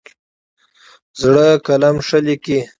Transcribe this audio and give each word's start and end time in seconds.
زړه 1.21 1.47
قلم 1.65 1.95
ښه 2.07 2.19
لیکي. 2.25 2.59